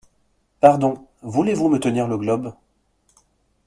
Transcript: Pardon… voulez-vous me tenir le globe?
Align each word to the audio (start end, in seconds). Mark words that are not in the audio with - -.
Pardon… 0.61 1.05
voulez-vous 1.21 1.69
me 1.69 1.77
tenir 1.77 2.07
le 2.07 2.17
globe? 2.17 2.55